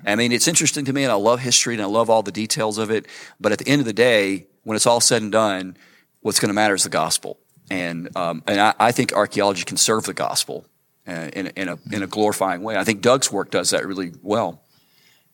I 0.05 0.15
mean, 0.15 0.31
it's 0.31 0.47
interesting 0.47 0.85
to 0.85 0.93
me, 0.93 1.03
and 1.03 1.11
I 1.11 1.15
love 1.15 1.41
history 1.41 1.73
and 1.73 1.83
I 1.83 1.87
love 1.87 2.09
all 2.09 2.23
the 2.23 2.31
details 2.31 2.77
of 2.77 2.89
it. 2.89 3.05
But 3.41 3.51
at 3.51 3.59
the 3.59 3.67
end 3.67 3.81
of 3.81 3.85
the 3.85 3.91
day, 3.91 4.47
when 4.63 4.77
it's 4.77 4.87
all 4.87 5.01
said 5.01 5.21
and 5.21 5.31
done, 5.31 5.75
what's 6.21 6.39
going 6.39 6.47
to 6.47 6.53
matter 6.53 6.73
is 6.73 6.83
the 6.83 6.89
gospel. 6.89 7.37
And, 7.69 8.15
um, 8.15 8.43
and 8.47 8.61
I, 8.61 8.73
I, 8.79 8.91
think 8.93 9.11
archaeology 9.11 9.65
can 9.65 9.75
serve 9.75 10.05
the 10.05 10.13
gospel 10.13 10.65
uh, 11.05 11.29
in, 11.33 11.47
in, 11.47 11.67
a, 11.67 11.77
in 11.91 12.01
a 12.01 12.07
glorifying 12.07 12.63
way. 12.63 12.77
I 12.77 12.85
think 12.85 13.01
Doug's 13.01 13.29
work 13.29 13.51
does 13.51 13.71
that 13.71 13.85
really 13.85 14.13
well. 14.23 14.63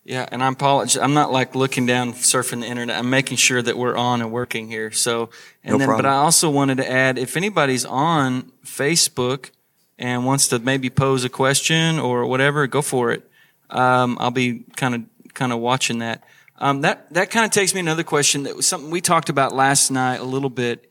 Yeah, 0.04 0.28
and 0.30 0.42
I'm 0.42 0.52
apologize. 0.52 1.00
I'm 1.00 1.14
not 1.14 1.32
like 1.32 1.54
looking 1.54 1.86
down 1.86 2.12
surfing 2.12 2.60
the 2.60 2.66
internet. 2.66 2.98
I'm 2.98 3.08
making 3.08 3.38
sure 3.38 3.62
that 3.62 3.78
we're 3.78 3.96
on 3.96 4.20
and 4.20 4.30
working 4.30 4.68
here. 4.68 4.90
So, 4.90 5.30
and 5.62 5.72
no 5.72 5.78
then, 5.78 5.88
problem. 5.88 6.04
but 6.04 6.08
I 6.08 6.16
also 6.16 6.50
wanted 6.50 6.76
to 6.76 6.90
add, 6.90 7.16
if 7.16 7.38
anybody's 7.38 7.86
on 7.86 8.52
Facebook 8.66 9.50
and 9.98 10.26
wants 10.26 10.48
to 10.48 10.58
maybe 10.58 10.90
pose 10.90 11.24
a 11.24 11.30
question 11.30 11.98
or 11.98 12.26
whatever, 12.26 12.66
go 12.66 12.82
for 12.82 13.12
it. 13.12 13.28
Um, 13.70 14.18
I'll 14.20 14.30
be 14.30 14.64
kind 14.76 14.94
of 14.94 15.02
kind 15.32 15.52
of 15.52 15.58
watching 15.58 16.00
that. 16.00 16.22
Um, 16.58 16.82
that 16.82 17.10
that 17.14 17.30
kind 17.30 17.46
of 17.46 17.50
takes 17.50 17.72
me 17.72 17.80
another 17.80 18.04
question 18.04 18.42
that 18.42 18.54
was 18.54 18.66
something 18.66 18.90
we 18.90 19.00
talked 19.00 19.30
about 19.30 19.54
last 19.54 19.90
night 19.90 20.20
a 20.20 20.24
little 20.24 20.50
bit. 20.50 20.90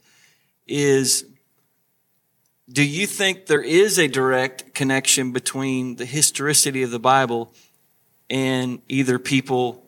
Is 0.67 1.25
do 2.67 2.84
you 2.84 3.05
think 3.05 3.46
there 3.46 3.62
is 3.62 4.00
a 4.00 4.08
direct 4.08 4.74
connection 4.74 5.32
between 5.32 5.98
the 5.98 6.05
historicity 6.05 6.82
of 6.82 6.89
the 6.89 7.00
Bible 7.00 7.53
and 8.30 8.82
either 8.89 9.20
people 9.20 9.86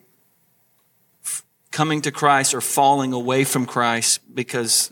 f- 1.24 1.44
coming 1.72 2.02
to 2.02 2.12
Christ 2.12 2.54
or 2.54 2.62
falling 2.62 3.14
away 3.14 3.44
from 3.44 3.66
Christ 3.66 4.22
because 4.34 4.92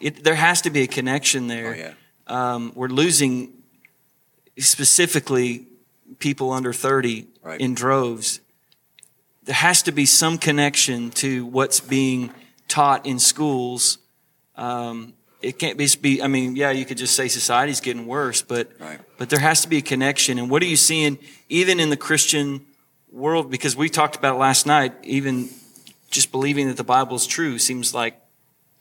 it, 0.00 0.24
there 0.24 0.34
has 0.34 0.62
to 0.62 0.70
be 0.70 0.82
a 0.82 0.86
connection 0.86 1.46
there. 1.46 1.74
Oh, 1.74 1.76
yeah. 1.76 2.54
um, 2.54 2.72
we're 2.74 2.88
losing 2.88 3.52
specifically 4.58 5.66
people 6.18 6.52
under 6.52 6.72
30 6.72 7.26
right. 7.42 7.60
in 7.60 7.74
droves. 7.74 8.40
There 9.44 9.54
has 9.54 9.82
to 9.82 9.92
be 9.92 10.06
some 10.06 10.38
connection 10.38 11.10
to 11.12 11.46
what's 11.46 11.80
being 11.80 12.32
taught 12.66 13.06
in 13.06 13.18
schools 13.18 13.98
um, 14.56 15.14
it 15.40 15.58
can't 15.58 15.78
just 15.78 16.02
be. 16.02 16.22
I 16.22 16.26
mean, 16.26 16.56
yeah, 16.56 16.70
you 16.70 16.84
could 16.84 16.98
just 16.98 17.14
say 17.14 17.28
society's 17.28 17.80
getting 17.80 18.06
worse, 18.06 18.42
but 18.42 18.70
right. 18.80 19.00
but 19.18 19.30
there 19.30 19.38
has 19.38 19.62
to 19.62 19.68
be 19.68 19.78
a 19.78 19.82
connection. 19.82 20.38
And 20.38 20.50
what 20.50 20.62
are 20.62 20.66
you 20.66 20.76
seeing 20.76 21.18
even 21.48 21.80
in 21.80 21.90
the 21.90 21.96
Christian 21.96 22.66
world? 23.12 23.50
Because 23.50 23.76
we 23.76 23.88
talked 23.88 24.16
about 24.16 24.34
it 24.34 24.38
last 24.38 24.66
night. 24.66 24.94
Even 25.04 25.48
just 26.10 26.32
believing 26.32 26.68
that 26.68 26.76
the 26.76 26.84
Bible 26.84 27.16
is 27.16 27.26
true 27.26 27.58
seems 27.58 27.94
like 27.94 28.20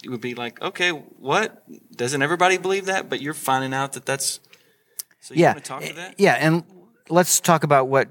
it 0.03 0.09
would 0.09 0.21
be 0.21 0.33
like, 0.33 0.61
okay, 0.61 0.89
what 0.89 1.63
doesn't 1.95 2.21
everybody 2.21 2.57
believe 2.57 2.85
that? 2.85 3.09
But 3.09 3.21
you're 3.21 3.33
finding 3.33 3.73
out 3.73 3.93
that 3.93 4.05
that's. 4.05 4.39
So 5.21 5.33
you 5.33 5.41
yeah, 5.41 5.53
want 5.53 5.63
to 5.63 5.69
talk 5.69 5.83
to 5.83 5.93
that? 5.93 6.15
Yeah, 6.17 6.33
and 6.33 6.63
let's 7.09 7.39
talk 7.39 7.63
about 7.63 7.87
what 7.87 8.07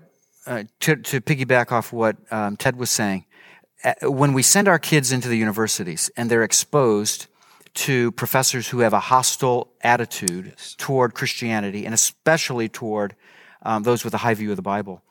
uh, 0.47 0.65
to 0.81 0.97
to 0.97 1.21
piggyback 1.21 1.73
off 1.73 1.93
what 1.93 2.17
um, 2.31 2.57
Ted 2.57 2.77
was 2.77 2.91
saying. 2.91 3.25
Uh, 3.83 4.11
when 4.11 4.33
we 4.33 4.43
send 4.43 4.69
our 4.69 4.79
kids 4.79 5.13
into 5.13 5.29
the 5.29 5.37
universities 5.37 6.11
and 6.17 6.31
they're 6.31 6.43
exposed 6.43 7.27
to 7.77 8.11
professors 8.13 8.69
who 8.69 8.81
have 8.81 8.93
a 8.93 9.01
hostile 9.01 9.73
attitude 9.83 10.47
yes. 10.47 10.75
toward 10.79 11.15
Christianity 11.15 11.85
and 11.85 11.95
especially 11.95 12.69
toward 12.69 13.15
um, 13.63 13.83
those 13.83 14.05
with 14.05 14.15
a 14.15 14.19
high 14.19 14.35
view 14.35 14.51
of 14.51 14.57
the 14.57 14.63
Bible. 14.63 15.03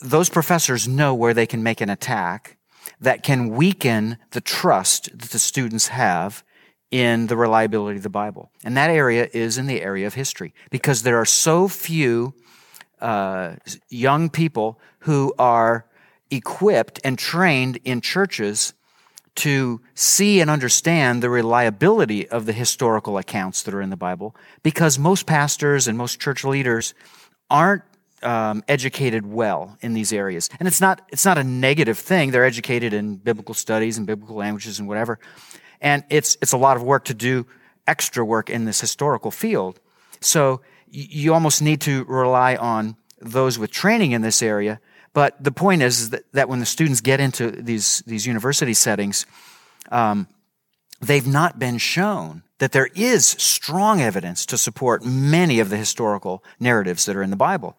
Those 0.00 0.28
professors 0.28 0.88
know 0.88 1.14
where 1.14 1.34
they 1.34 1.46
can 1.46 1.62
make 1.62 1.80
an 1.80 1.90
attack 1.90 2.56
that 3.00 3.22
can 3.22 3.50
weaken 3.50 4.16
the 4.30 4.40
trust 4.40 5.10
that 5.18 5.30
the 5.30 5.38
students 5.38 5.88
have 5.88 6.42
in 6.90 7.26
the 7.26 7.36
reliability 7.36 7.98
of 7.98 8.02
the 8.02 8.08
Bible. 8.08 8.50
And 8.64 8.76
that 8.76 8.90
area 8.90 9.28
is 9.32 9.58
in 9.58 9.66
the 9.66 9.82
area 9.82 10.06
of 10.06 10.14
history 10.14 10.54
because 10.70 11.02
there 11.02 11.18
are 11.18 11.26
so 11.26 11.68
few 11.68 12.34
uh, 13.00 13.56
young 13.88 14.30
people 14.30 14.80
who 15.00 15.34
are 15.38 15.86
equipped 16.30 17.00
and 17.04 17.18
trained 17.18 17.78
in 17.84 18.00
churches 18.00 18.74
to 19.36 19.80
see 19.94 20.40
and 20.40 20.50
understand 20.50 21.22
the 21.22 21.30
reliability 21.30 22.28
of 22.28 22.46
the 22.46 22.52
historical 22.52 23.16
accounts 23.18 23.62
that 23.62 23.74
are 23.74 23.80
in 23.80 23.90
the 23.90 23.96
Bible 23.96 24.34
because 24.62 24.98
most 24.98 25.26
pastors 25.26 25.86
and 25.88 25.96
most 25.96 26.20
church 26.20 26.44
leaders 26.44 26.94
aren't 27.48 27.82
um, 28.22 28.62
educated 28.68 29.26
well 29.26 29.78
in 29.80 29.94
these 29.94 30.12
areas. 30.12 30.48
And 30.58 30.68
it's 30.68 30.80
not, 30.80 31.02
it's 31.10 31.24
not 31.24 31.38
a 31.38 31.44
negative 31.44 31.98
thing. 31.98 32.30
They're 32.30 32.44
educated 32.44 32.92
in 32.92 33.16
biblical 33.16 33.54
studies 33.54 33.98
and 33.98 34.06
biblical 34.06 34.36
languages 34.36 34.78
and 34.78 34.88
whatever. 34.88 35.18
And 35.80 36.04
it's, 36.10 36.36
it's 36.42 36.52
a 36.52 36.58
lot 36.58 36.76
of 36.76 36.82
work 36.82 37.06
to 37.06 37.14
do 37.14 37.46
extra 37.86 38.24
work 38.24 38.50
in 38.50 38.64
this 38.64 38.80
historical 38.80 39.30
field. 39.30 39.80
So 40.20 40.60
you 40.90 41.32
almost 41.32 41.62
need 41.62 41.80
to 41.82 42.04
rely 42.04 42.56
on 42.56 42.96
those 43.20 43.58
with 43.58 43.70
training 43.70 44.12
in 44.12 44.22
this 44.22 44.42
area. 44.42 44.80
But 45.12 45.42
the 45.42 45.52
point 45.52 45.82
is, 45.82 46.10
that, 46.10 46.24
that 46.32 46.48
when 46.48 46.60
the 46.60 46.66
students 46.66 47.00
get 47.00 47.20
into 47.20 47.50
these, 47.50 48.02
these 48.06 48.26
university 48.26 48.74
settings, 48.74 49.26
um, 49.90 50.28
they've 51.00 51.26
not 51.26 51.58
been 51.58 51.78
shown 51.78 52.42
that 52.58 52.72
there 52.72 52.90
is 52.94 53.26
strong 53.26 54.00
evidence 54.00 54.46
to 54.46 54.58
support 54.58 55.04
many 55.04 55.60
of 55.60 55.70
the 55.70 55.76
historical 55.76 56.44
narratives 56.60 57.06
that 57.06 57.16
are 57.16 57.22
in 57.22 57.30
the 57.30 57.36
Bible. 57.36 57.76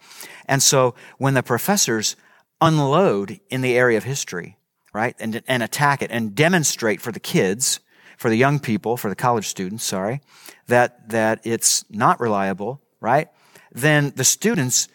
And 0.47 0.61
so 0.61 0.95
when 1.19 1.35
the 1.35 1.43
professors 1.43 2.15
unload 2.59 3.39
in 3.49 3.61
the 3.61 3.77
area 3.77 3.97
of 3.97 4.03
history, 4.03 4.57
right, 4.91 5.15
and, 5.19 5.41
and 5.47 5.63
attack 5.63 6.01
it 6.01 6.11
and 6.11 6.35
demonstrate 6.35 6.99
for 6.99 7.11
the 7.11 7.19
kids, 7.19 7.79
for 8.17 8.29
the 8.29 8.35
young 8.35 8.59
people, 8.59 8.97
for 8.97 9.09
the 9.09 9.15
college 9.15 9.47
students, 9.47 9.83
sorry, 9.83 10.21
that, 10.67 11.09
that 11.09 11.39
it's 11.43 11.85
not 11.89 12.19
reliable, 12.19 12.81
right, 12.99 13.29
then 13.71 14.11
the 14.15 14.23
students 14.23 14.87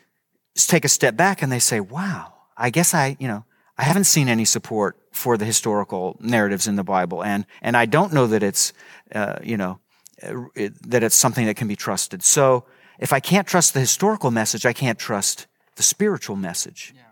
take 0.64 0.86
a 0.86 0.88
step 0.88 1.16
back 1.16 1.42
and 1.42 1.52
they 1.52 1.58
say, 1.58 1.80
wow, 1.80 2.32
I 2.56 2.70
guess 2.70 2.94
I, 2.94 3.16
you 3.20 3.28
know, 3.28 3.44
I 3.76 3.82
haven't 3.82 4.04
seen 4.04 4.28
any 4.28 4.46
support 4.46 4.96
for 5.12 5.36
the 5.36 5.44
historical 5.44 6.16
narratives 6.20 6.66
in 6.66 6.76
the 6.76 6.84
Bible, 6.84 7.22
and 7.22 7.44
and 7.60 7.76
I 7.76 7.84
don't 7.84 8.12
know 8.12 8.26
that 8.28 8.42
it's, 8.42 8.72
uh, 9.14 9.38
you 9.42 9.58
know, 9.58 9.80
uh, 10.22 10.44
it, 10.54 10.90
that 10.90 11.02
it's 11.02 11.14
something 11.14 11.44
that 11.46 11.56
can 11.56 11.68
be 11.68 11.76
trusted. 11.76 12.22
So 12.22 12.64
if 12.98 13.12
I 13.12 13.20
can't 13.20 13.46
trust 13.46 13.75
the 13.75 13.80
historical 13.80 14.30
message, 14.30 14.64
I 14.64 14.72
can't 14.72 14.98
trust 14.98 15.46
the 15.75 15.82
spiritual 15.82 16.36
message. 16.36 16.94
Yeah. 16.96 17.02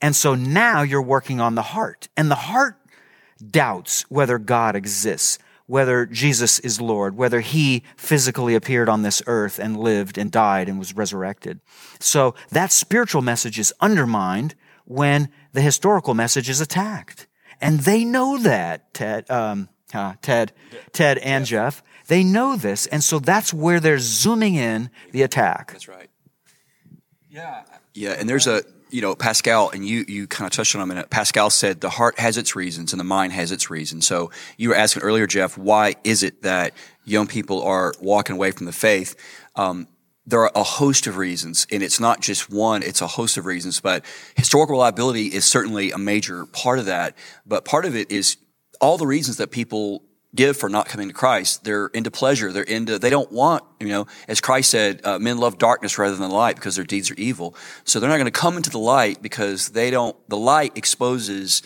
And 0.00 0.16
so 0.16 0.34
now 0.34 0.80
you're 0.80 1.02
working 1.02 1.40
on 1.40 1.54
the 1.54 1.62
heart, 1.62 2.08
and 2.16 2.30
the 2.30 2.34
heart 2.34 2.76
doubts 3.50 4.02
whether 4.08 4.38
God 4.38 4.76
exists, 4.76 5.38
whether 5.66 6.06
Jesus 6.06 6.58
is 6.60 6.80
Lord, 6.80 7.16
whether 7.16 7.40
he 7.40 7.82
physically 7.96 8.54
appeared 8.54 8.88
on 8.88 9.02
this 9.02 9.22
earth 9.26 9.58
and 9.58 9.78
lived 9.78 10.18
and 10.18 10.30
died 10.30 10.68
and 10.68 10.78
was 10.78 10.94
resurrected. 10.94 11.60
So 12.00 12.34
that 12.50 12.72
spiritual 12.72 13.22
message 13.22 13.58
is 13.58 13.72
undermined 13.80 14.54
when 14.84 15.30
the 15.52 15.62
historical 15.62 16.14
message 16.14 16.50
is 16.50 16.60
attacked. 16.60 17.26
And 17.60 17.80
they 17.80 18.04
know 18.04 18.36
that, 18.38 18.92
Ted, 18.92 19.30
um, 19.30 19.68
uh, 19.94 20.14
Ted, 20.20 20.52
Ted 20.92 21.18
and 21.18 21.46
Jeff. 21.46 21.82
They 22.08 22.22
know 22.22 22.56
this. 22.56 22.86
And 22.86 23.02
so 23.02 23.18
that's 23.18 23.54
where 23.54 23.80
they're 23.80 23.98
zooming 23.98 24.56
in 24.56 24.90
the 25.12 25.22
attack. 25.22 25.72
That's 25.72 25.88
right. 25.88 26.10
Yeah. 27.30 27.62
Yeah. 27.94 28.10
And 28.10 28.28
there's 28.28 28.46
a, 28.46 28.64
you 28.94 29.00
know, 29.00 29.16
Pascal, 29.16 29.70
and 29.70 29.84
you, 29.84 30.04
you 30.06 30.28
kind 30.28 30.46
of 30.46 30.52
touched 30.52 30.76
on 30.76 30.80
a 30.80 30.86
minute. 30.86 31.10
Pascal 31.10 31.50
said 31.50 31.80
the 31.80 31.90
heart 31.90 32.16
has 32.20 32.38
its 32.38 32.54
reasons 32.54 32.92
and 32.92 33.00
the 33.00 33.04
mind 33.04 33.32
has 33.32 33.50
its 33.50 33.68
reasons. 33.68 34.06
So 34.06 34.30
you 34.56 34.68
were 34.68 34.76
asking 34.76 35.02
earlier, 35.02 35.26
Jeff, 35.26 35.58
why 35.58 35.96
is 36.04 36.22
it 36.22 36.42
that 36.42 36.74
young 37.04 37.26
people 37.26 37.60
are 37.64 37.92
walking 38.00 38.36
away 38.36 38.52
from 38.52 38.66
the 38.66 38.72
faith? 38.72 39.16
Um, 39.56 39.88
there 40.26 40.38
are 40.42 40.52
a 40.54 40.62
host 40.62 41.08
of 41.08 41.16
reasons, 41.16 41.66
and 41.72 41.82
it's 41.82 41.98
not 41.98 42.20
just 42.20 42.50
one, 42.50 42.84
it's 42.84 43.00
a 43.00 43.08
host 43.08 43.36
of 43.36 43.46
reasons, 43.46 43.80
but 43.80 44.04
historical 44.36 44.74
reliability 44.76 45.26
is 45.26 45.44
certainly 45.44 45.90
a 45.90 45.98
major 45.98 46.46
part 46.46 46.78
of 46.78 46.86
that. 46.86 47.16
But 47.44 47.64
part 47.64 47.86
of 47.86 47.96
it 47.96 48.12
is 48.12 48.36
all 48.80 48.96
the 48.96 49.08
reasons 49.08 49.38
that 49.38 49.50
people 49.50 50.04
give 50.34 50.56
for 50.56 50.68
not 50.68 50.86
coming 50.86 51.08
to 51.08 51.14
Christ. 51.14 51.64
They're 51.64 51.86
into 51.88 52.10
pleasure. 52.10 52.52
They're 52.52 52.62
into, 52.62 52.98
they 52.98 53.10
don't 53.10 53.30
want, 53.30 53.64
you 53.80 53.88
know, 53.88 54.06
as 54.28 54.40
Christ 54.40 54.70
said, 54.70 55.00
uh, 55.04 55.18
men 55.18 55.38
love 55.38 55.58
darkness 55.58 55.98
rather 55.98 56.16
than 56.16 56.30
light 56.30 56.56
because 56.56 56.76
their 56.76 56.84
deeds 56.84 57.10
are 57.10 57.14
evil. 57.14 57.54
So 57.84 58.00
they're 58.00 58.08
not 58.08 58.16
going 58.16 58.26
to 58.26 58.30
come 58.30 58.56
into 58.56 58.70
the 58.70 58.78
light 58.78 59.22
because 59.22 59.68
they 59.70 59.90
don't, 59.90 60.16
the 60.28 60.36
light 60.36 60.76
exposes 60.76 61.62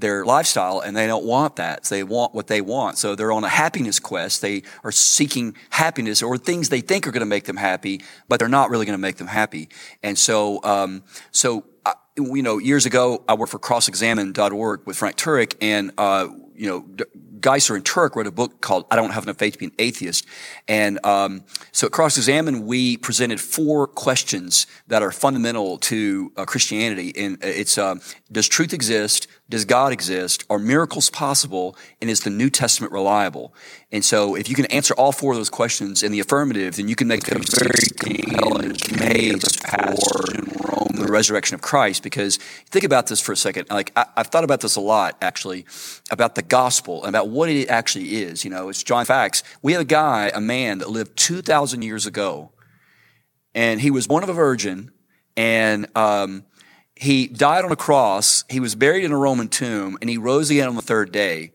their 0.00 0.24
lifestyle 0.24 0.80
and 0.80 0.96
they 0.96 1.06
don't 1.06 1.24
want 1.24 1.56
that. 1.56 1.86
So 1.86 1.94
they 1.94 2.02
want 2.02 2.34
what 2.34 2.46
they 2.46 2.60
want. 2.60 2.98
So 2.98 3.14
they're 3.14 3.32
on 3.32 3.44
a 3.44 3.48
happiness 3.48 3.98
quest. 3.98 4.40
They 4.42 4.62
are 4.82 4.92
seeking 4.92 5.54
happiness 5.70 6.22
or 6.22 6.38
things 6.38 6.68
they 6.68 6.80
think 6.80 7.06
are 7.06 7.10
going 7.10 7.20
to 7.20 7.26
make 7.26 7.44
them 7.44 7.56
happy, 7.56 8.02
but 8.28 8.38
they're 8.38 8.48
not 8.48 8.70
really 8.70 8.86
going 8.86 8.98
to 8.98 9.02
make 9.02 9.16
them 9.16 9.26
happy. 9.26 9.68
And 10.02 10.18
so, 10.18 10.62
um, 10.64 11.02
so, 11.30 11.64
uh, 11.84 11.92
you 12.16 12.42
know, 12.42 12.58
years 12.58 12.86
ago, 12.86 13.22
I 13.28 13.34
worked 13.34 13.52
for 13.52 13.58
crossexamine.org 13.58 14.86
with 14.86 14.96
Frank 14.96 15.16
Turek 15.16 15.54
and, 15.60 15.92
uh, 15.98 16.28
you 16.60 16.66
know, 16.66 16.82
Geisler 17.40 17.74
and 17.74 17.84
Turek 17.86 18.14
wrote 18.14 18.26
a 18.26 18.30
book 18.30 18.60
called 18.60 18.84
I 18.90 18.96
Don't 18.96 19.12
Have 19.12 19.22
Enough 19.22 19.38
Faith 19.38 19.54
to 19.54 19.58
Be 19.58 19.64
an 19.64 19.72
Atheist. 19.78 20.26
And 20.68 21.02
um, 21.06 21.42
so 21.72 21.86
at 21.86 21.92
Cross 21.92 22.18
Examine, 22.18 22.66
we 22.66 22.98
presented 22.98 23.40
four 23.40 23.86
questions 23.86 24.66
that 24.86 25.02
are 25.02 25.10
fundamental 25.10 25.78
to 25.78 26.32
uh, 26.36 26.44
Christianity. 26.44 27.14
And 27.16 27.38
it's 27.40 27.78
uh, 27.78 27.94
Does 28.30 28.46
truth 28.46 28.74
exist? 28.74 29.26
Does 29.48 29.64
God 29.64 29.90
exist? 29.90 30.44
Are 30.50 30.58
miracles 30.58 31.08
possible? 31.08 31.76
And 32.02 32.10
is 32.10 32.20
the 32.20 32.30
New 32.30 32.50
Testament 32.50 32.92
reliable? 32.92 33.54
And 33.90 34.04
so 34.04 34.34
if 34.34 34.50
you 34.50 34.54
can 34.54 34.66
answer 34.66 34.92
all 34.94 35.12
four 35.12 35.32
of 35.32 35.38
those 35.38 35.48
questions 35.48 36.02
in 36.02 36.12
the 36.12 36.20
affirmative, 36.20 36.76
then 36.76 36.88
you 36.88 36.94
can 36.94 37.08
make 37.08 37.26
a 37.28 37.38
very 37.38 37.88
compelling 37.98 38.74
case 38.74 39.56
for 39.70 40.69
resurrection 41.10 41.54
of 41.54 41.60
Christ. 41.60 42.02
Because 42.02 42.36
think 42.70 42.84
about 42.84 43.06
this 43.06 43.20
for 43.20 43.32
a 43.32 43.36
second. 43.36 43.68
Like 43.70 43.92
I, 43.96 44.06
have 44.16 44.28
thought 44.28 44.44
about 44.44 44.60
this 44.60 44.76
a 44.76 44.80
lot, 44.80 45.16
actually, 45.20 45.66
about 46.10 46.34
the 46.34 46.42
gospel 46.42 47.04
and 47.04 47.08
about 47.08 47.28
what 47.28 47.48
it 47.48 47.68
actually 47.68 48.22
is. 48.22 48.44
You 48.44 48.50
know, 48.50 48.68
it's 48.68 48.82
John 48.82 49.04
Facts. 49.04 49.42
We 49.62 49.72
have 49.72 49.82
a 49.82 49.86
guy, 49.86 50.30
a 50.34 50.40
man 50.40 50.78
that 50.78 50.90
lived 50.90 51.16
2,000 51.16 51.82
years 51.82 52.06
ago, 52.06 52.50
and 53.54 53.80
he 53.80 53.90
was 53.90 54.06
born 54.06 54.22
of 54.22 54.28
a 54.28 54.34
virgin, 54.34 54.92
and 55.36 55.86
um, 55.96 56.44
he 57.00 57.26
died 57.26 57.64
on 57.64 57.72
a 57.72 57.76
cross, 57.76 58.44
he 58.50 58.60
was 58.60 58.74
buried 58.74 59.04
in 59.04 59.12
a 59.12 59.16
Roman 59.16 59.48
tomb, 59.48 59.96
and 60.02 60.10
he 60.10 60.18
rose 60.18 60.50
again 60.50 60.68
on 60.68 60.76
the 60.76 60.82
third 60.82 61.10
day. 61.12 61.52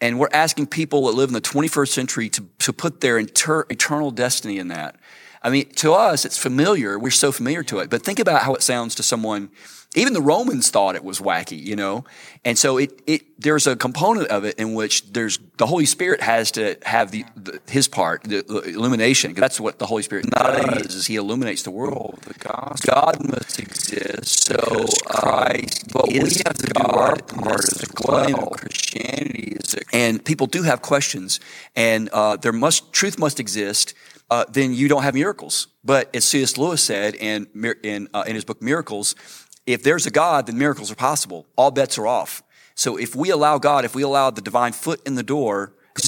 And 0.00 0.18
we're 0.18 0.30
asking 0.32 0.68
people 0.68 1.06
that 1.06 1.12
live 1.12 1.28
in 1.28 1.34
the 1.34 1.40
21st 1.42 1.88
century 1.88 2.30
to, 2.30 2.46
to 2.60 2.72
put 2.72 3.02
their 3.02 3.18
inter, 3.18 3.66
eternal 3.68 4.10
destiny 4.10 4.56
in 4.56 4.68
that. 4.68 4.96
I 5.42 5.50
mean, 5.50 5.68
to 5.76 5.92
us, 5.92 6.24
it's 6.24 6.38
familiar. 6.38 6.98
We're 6.98 7.10
so 7.10 7.32
familiar 7.32 7.62
to 7.64 7.78
it. 7.78 7.90
But 7.90 8.02
think 8.02 8.18
about 8.18 8.42
how 8.42 8.54
it 8.54 8.62
sounds 8.62 8.94
to 8.96 9.02
someone 9.02 9.50
even 9.96 10.12
the 10.12 10.22
Romans 10.22 10.70
thought 10.70 10.94
it 10.94 11.02
was 11.02 11.18
wacky, 11.18 11.60
you 11.60 11.74
know? 11.74 12.04
And 12.44 12.56
so 12.56 12.78
it, 12.78 13.02
it, 13.08 13.22
there's 13.40 13.66
a 13.66 13.74
component 13.74 14.28
of 14.28 14.44
it 14.44 14.56
in 14.56 14.74
which 14.74 15.12
there's, 15.12 15.38
the 15.56 15.66
Holy 15.66 15.84
Spirit 15.84 16.20
has 16.20 16.52
to 16.52 16.76
have 16.84 17.10
the, 17.10 17.24
the 17.34 17.60
his 17.68 17.88
part, 17.88 18.22
the, 18.22 18.42
the 18.42 18.60
illumination. 18.68 19.34
That's 19.34 19.58
what 19.58 19.80
the 19.80 19.86
Holy 19.86 20.04
Spirit 20.04 20.30
does, 20.30 20.94
is 20.94 21.06
he 21.06 21.16
illuminates 21.16 21.64
the 21.64 21.72
world. 21.72 22.20
The 22.22 22.34
gospel. 22.34 22.94
God 22.94 23.28
must 23.28 23.58
exist. 23.58 24.44
So, 24.44 24.86
Christ, 25.06 25.92
but 25.92 26.06
we 26.06 26.18
have 26.18 26.54
to 26.54 26.72
do 26.72 26.80
our 26.80 27.16
part 27.16 27.64
as 27.64 27.92
well. 28.06 28.50
Christianity 28.50 29.56
is, 29.60 29.74
a, 29.74 29.80
and 29.92 30.24
people 30.24 30.46
do 30.46 30.62
have 30.62 30.82
questions 30.82 31.40
and, 31.74 32.08
uh, 32.10 32.36
there 32.36 32.52
must, 32.52 32.92
truth 32.92 33.18
must 33.18 33.40
exist. 33.40 33.94
Uh, 34.30 34.44
then 34.48 34.72
you 34.72 34.88
don't 34.88 35.02
have 35.02 35.14
miracles. 35.14 35.66
But 35.84 36.14
as 36.14 36.24
C.S. 36.24 36.56
Lewis 36.56 36.82
said 36.82 37.14
in, 37.16 37.48
in, 37.82 38.08
uh, 38.14 38.24
in 38.26 38.34
his 38.34 38.44
book 38.44 38.62
Miracles, 38.62 39.14
if 39.66 39.82
there's 39.82 40.06
a 40.06 40.10
God, 40.10 40.46
then 40.46 40.56
miracles 40.56 40.90
are 40.90 40.96
possible. 40.96 41.46
All 41.56 41.70
bets 41.70 41.98
are 41.98 42.06
off. 42.06 42.42
So 42.74 42.96
if 42.96 43.14
we 43.14 43.30
allow 43.30 43.58
God, 43.58 43.84
if 43.84 43.94
we 43.94 44.02
allow 44.02 44.30
the 44.30 44.40
divine 44.40 44.72
foot 44.72 45.00
in 45.06 45.16
the 45.16 45.22
door, 45.22 45.74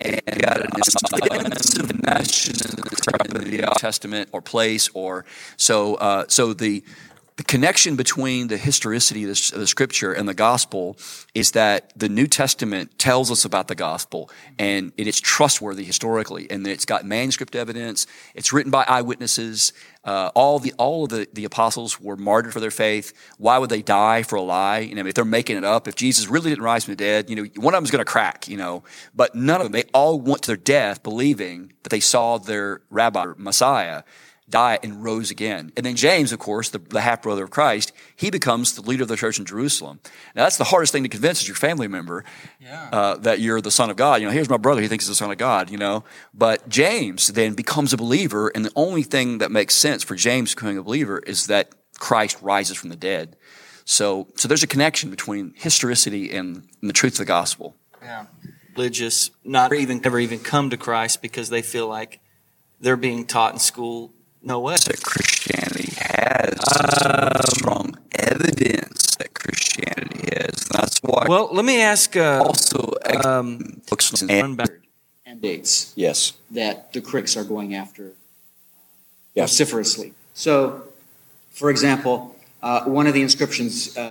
and 0.00 0.20
the 0.26 2.00
message 2.02 2.48
isn't 2.50 2.76
the 2.76 3.74
Testament 3.78 4.28
or 4.32 4.40
place 4.40 4.88
or 4.94 5.24
so 5.56 5.94
uh, 5.96 6.24
so 6.28 6.52
the 6.52 6.82
the 7.36 7.44
connection 7.44 7.96
between 7.96 8.48
the 8.48 8.58
historicity 8.58 9.24
of 9.24 9.30
the, 9.30 9.50
of 9.54 9.60
the, 9.60 9.66
scripture 9.66 10.12
and 10.12 10.28
the 10.28 10.34
gospel 10.34 10.98
is 11.34 11.52
that 11.52 11.92
the 11.96 12.08
New 12.08 12.26
Testament 12.26 12.98
tells 12.98 13.30
us 13.30 13.44
about 13.44 13.68
the 13.68 13.74
gospel 13.74 14.30
and 14.58 14.92
it's 14.96 15.20
trustworthy 15.20 15.84
historically 15.84 16.50
and 16.50 16.66
it's 16.66 16.84
got 16.84 17.06
manuscript 17.06 17.56
evidence. 17.56 18.06
It's 18.34 18.52
written 18.52 18.70
by 18.70 18.84
eyewitnesses. 18.86 19.72
Uh, 20.04 20.30
all 20.34 20.58
the 20.58 20.74
all 20.78 21.04
of 21.04 21.10
the, 21.10 21.26
the 21.32 21.44
apostles 21.44 21.98
were 22.00 22.16
martyred 22.16 22.52
for 22.52 22.60
their 22.60 22.70
faith. 22.70 23.14
Why 23.38 23.56
would 23.56 23.70
they 23.70 23.82
die 23.82 24.24
for 24.24 24.36
a 24.36 24.42
lie? 24.42 24.80
You 24.80 24.94
know, 24.96 25.06
if 25.06 25.14
they're 25.14 25.24
making 25.24 25.56
it 25.56 25.64
up, 25.64 25.88
if 25.88 25.94
Jesus 25.94 26.28
really 26.28 26.50
didn't 26.50 26.64
rise 26.64 26.84
from 26.84 26.92
the 26.92 26.96
dead, 26.96 27.30
you 27.30 27.36
know, 27.36 27.44
one 27.56 27.72
of 27.72 27.78
them's 27.78 27.90
going 27.90 28.04
to 28.04 28.10
crack. 28.10 28.46
You 28.48 28.58
know, 28.58 28.82
but 29.14 29.34
none 29.34 29.60
of 29.60 29.64
them. 29.64 29.72
They 29.72 29.84
all 29.94 30.20
went 30.20 30.42
to 30.42 30.48
their 30.48 30.56
death 30.56 31.02
believing 31.02 31.72
that 31.82 31.90
they 31.90 32.00
saw 32.00 32.38
their 32.38 32.82
rabbi 32.90 33.32
Messiah 33.36 34.02
die 34.48 34.78
and 34.82 35.02
rose 35.02 35.30
again. 35.30 35.72
And 35.76 35.86
then 35.86 35.96
James, 35.96 36.32
of 36.32 36.38
course, 36.38 36.68
the, 36.68 36.78
the 36.78 37.00
half 37.00 37.22
brother 37.22 37.44
of 37.44 37.50
Christ, 37.50 37.92
he 38.14 38.30
becomes 38.30 38.74
the 38.74 38.82
leader 38.82 39.02
of 39.02 39.08
the 39.08 39.16
church 39.16 39.38
in 39.38 39.44
Jerusalem. 39.44 40.00
Now 40.34 40.44
that's 40.44 40.58
the 40.58 40.64
hardest 40.64 40.92
thing 40.92 41.02
to 41.04 41.08
convince 41.08 41.42
is 41.42 41.48
your 41.48 41.56
family 41.56 41.88
member 41.88 42.24
yeah. 42.60 42.88
uh, 42.92 43.16
that 43.16 43.40
you're 43.40 43.60
the 43.60 43.70
son 43.70 43.90
of 43.90 43.96
God. 43.96 44.20
You 44.20 44.26
know, 44.26 44.32
here's 44.32 44.50
my 44.50 44.56
brother; 44.56 44.82
he 44.82 44.88
thinks 44.88 45.04
he's 45.04 45.10
the 45.10 45.14
son 45.14 45.30
of 45.30 45.38
God. 45.38 45.70
You 45.70 45.78
know, 45.78 46.04
but 46.34 46.68
James 46.68 47.28
then 47.28 47.54
becomes 47.54 47.92
a 47.92 47.96
believer, 47.96 48.48
and 48.54 48.64
the 48.64 48.72
only 48.76 49.02
thing 49.02 49.38
that 49.38 49.50
makes 49.50 49.74
sense 49.74 50.02
for 50.02 50.14
James 50.14 50.54
becoming 50.54 50.78
a 50.78 50.82
believer 50.82 51.18
is 51.18 51.46
that 51.46 51.72
Christ 51.98 52.40
rises 52.42 52.76
from 52.76 52.90
the 52.90 52.96
dead. 52.96 53.36
So, 53.84 54.28
so 54.36 54.46
there's 54.46 54.62
a 54.62 54.68
connection 54.68 55.10
between 55.10 55.54
historicity 55.56 56.32
and, 56.32 56.68
and 56.80 56.88
the 56.88 56.92
truth 56.92 57.14
of 57.14 57.18
the 57.18 57.24
gospel. 57.24 57.74
Yeah, 58.00 58.26
religious, 58.76 59.30
not 59.44 59.72
even 59.72 60.00
ever 60.04 60.18
even 60.18 60.38
come 60.38 60.70
to 60.70 60.76
Christ 60.76 61.22
because 61.22 61.48
they 61.48 61.62
feel 61.62 61.88
like 61.88 62.20
they're 62.80 62.96
being 62.96 63.26
taught 63.26 63.52
in 63.52 63.58
school 63.58 64.12
no 64.42 64.60
way. 64.60 64.74
That 64.74 65.02
Christianity 65.02 65.92
has 65.98 66.54
um, 66.82 67.42
strong 67.56 67.98
evidence 68.18 69.16
that 69.16 69.34
Christianity 69.34 70.28
has. 70.32 70.68
That's 70.70 70.98
why. 71.02 71.26
Well, 71.28 71.48
let 71.52 71.64
me 71.64 71.80
ask. 71.80 72.16
Uh, 72.16 72.42
also, 72.44 72.94
um, 73.24 73.80
and, 74.28 74.60
and 75.26 75.40
dates. 75.40 75.92
Yes. 75.96 76.32
That 76.50 76.92
the 76.92 77.00
critics 77.00 77.36
are 77.36 77.44
going 77.44 77.74
after 77.74 78.12
yes. 79.34 79.50
vociferously. 79.50 80.14
So, 80.34 80.82
for 81.50 81.70
example, 81.70 82.36
uh, 82.62 82.84
one 82.84 83.06
of 83.06 83.14
the 83.14 83.22
inscriptions 83.22 83.96
uh, 83.96 84.00